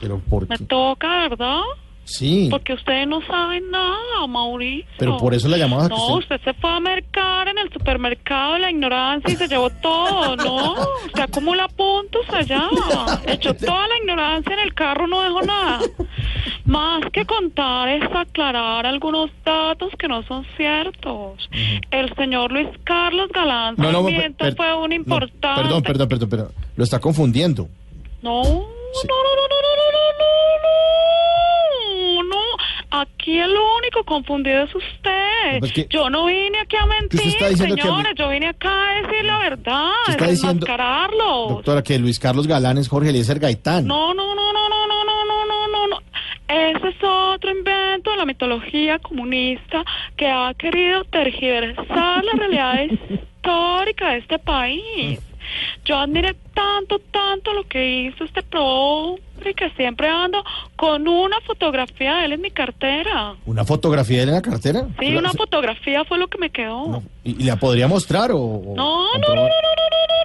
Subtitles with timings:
[0.00, 1.60] Pero ¿por Me toca, ¿verdad?
[2.04, 4.86] Sí, Porque ustedes no saben nada, Mauricio.
[4.98, 5.88] pero por eso la llamaba.
[5.88, 9.36] que No, usted- usted se fue a mercar en el supermercado de la ignorancia y
[9.36, 10.72] se llevó todo, ¿no?
[11.06, 12.66] Usted acumula puntos allá.
[13.26, 15.80] Echó toda la ignorancia en el carro, no dejó nada.
[16.64, 21.46] Más que contar es aclarar algunos datos que no son ciertos.
[21.90, 25.60] El señor Luis Carlos Galán No, no, fue un no, importante...
[25.62, 26.52] perdón, perdón, perdón, perdón.
[26.74, 27.64] Lo está confundiendo.
[27.64, 27.68] Sí.
[28.22, 29.47] no, no, no, no,
[33.28, 35.58] Aquí el único confundido es usted.
[35.58, 37.82] Pues que- yo no vine aquí a mentir, diciendo que
[38.16, 40.26] Yo vine acá a decir la verdad, diciendo-
[40.64, 41.48] desenmascararlos.
[41.50, 43.86] Doctora, que Luis Carlos Galán es Jorge Eliezer Gaitán.
[43.86, 45.98] No, no, no, no, no, no, no, no, no, no, no.
[46.48, 49.84] Ese es otro invento de la mitología comunista
[50.16, 55.20] que ha querido tergiversar la realidad histórica de este país.
[55.84, 60.42] Yo admiré tanto, tanto lo que hizo este hombre que siempre ando
[60.76, 63.34] con una fotografía de él en mi cartera.
[63.46, 64.86] ¿Una fotografía de él en la cartera?
[64.98, 67.02] Sí, ¿Se- una fotografía fue lo que me quedó.
[67.24, 68.74] ¿Y, la podría mostrar o...?
[68.76, 70.17] No, no, no, no, no, no,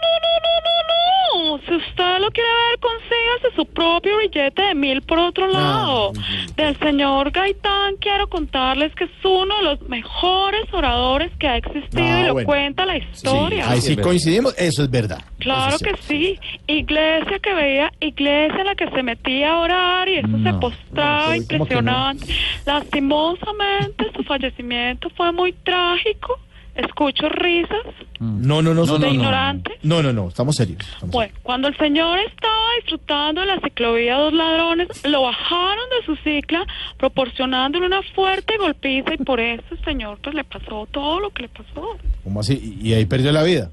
[4.34, 6.12] billete de mil por otro lado.
[6.14, 11.58] mm, Del señor Gaitán quiero contarles que es uno de los mejores oradores que ha
[11.58, 12.48] existido Ah, y lo bueno.
[12.48, 13.70] cuenta la Sí, historia.
[13.70, 15.22] ahí sí coincidimos, eso es verdad.
[15.40, 16.40] Claro que sí.
[16.68, 20.60] Iglesia que veía, iglesia en la que se metía a orar y eso se No,
[20.60, 22.12] postraba, no, ¿cómo que no?
[22.14, 22.34] impresionante.
[22.66, 26.40] Lastimosamente su fallecimiento fue muy trágico.
[26.76, 27.86] Escucho risas.
[28.20, 28.86] No, no, no.
[28.88, 29.78] ¿De no, no, ignorantes?
[29.84, 30.80] No, no, no, estamos serios.
[30.82, 36.06] estamos Bueno, cuando el señor estaba disfrutando de la ciclovía dos ladrones, lo bajaron de
[36.06, 36.66] su cicla,
[36.98, 41.44] proporcionándole una fuerte golpiza y por eso el señor pues le pasó todo lo que
[41.44, 41.98] le pasó.
[42.24, 42.78] ¿Cómo así?
[42.82, 43.70] ¿Y ahí perdió la vida?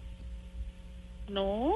[1.28, 1.72] No,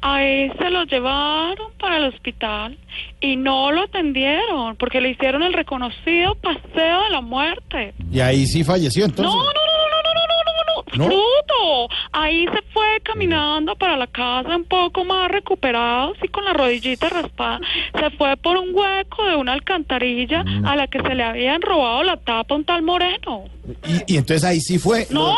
[0.00, 2.78] a él se lo llevaron para el hospital
[3.20, 7.94] y no lo atendieron porque le hicieron el reconocido paseo de la muerte.
[8.12, 9.34] Y ahí sí falleció, No, entonces.
[9.34, 11.04] no, no, no, no, no, no, no, no, ¿No?
[11.04, 11.94] fruto.
[12.12, 17.08] Ahí se fue caminando para la casa un poco más recuperado, sí, con la rodillita
[17.08, 17.60] raspada.
[17.98, 22.02] Se fue por un hueco de una alcantarilla a la que se le habían robado
[22.02, 23.44] la tapa a un tal Moreno.
[23.86, 25.06] Y, y entonces ahí sí fue.
[25.10, 25.34] No,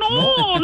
[0.00, 0.60] no, no, no, no,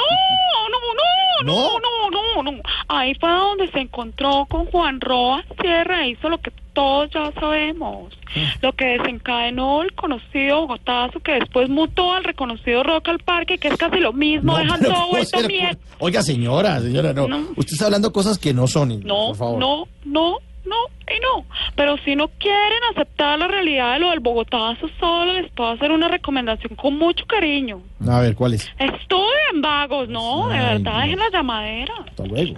[1.44, 1.78] no, ¿No?
[1.81, 2.62] no, no, no.
[2.88, 8.15] Ahí fue donde se encontró con Juan Roa Sierra, hizo lo que todos ya sabemos.
[8.60, 13.69] Lo que desencadenó el conocido Bogotazo, que después mutó al reconocido Rock al Parque, que
[13.69, 15.78] es casi lo mismo, No, dejan todo ¿cómo vuelto mierda.
[15.98, 17.28] Oiga, señora, señora, no.
[17.28, 17.38] No.
[17.56, 19.00] Usted está hablando cosas que no son.
[19.00, 19.59] No, por favor.
[19.59, 20.76] no, no, no
[21.15, 21.44] y no.
[21.76, 25.91] Pero si no quieren aceptar la realidad de lo del Bogotazo, solo les puedo hacer
[25.91, 27.81] una recomendación con mucho cariño.
[28.09, 28.71] A ver, ¿cuál es?
[28.78, 30.48] Estudien vagos, ¿no?
[30.48, 31.00] De Ay, verdad, no.
[31.00, 31.94] dejen la llamadera.
[32.09, 32.54] Hasta luego.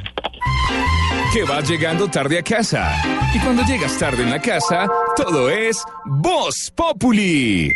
[1.35, 2.95] Que vas llegando tarde a casa.
[3.35, 4.87] Y cuando llegas tarde en la casa,
[5.17, 7.75] todo es Voz Populi.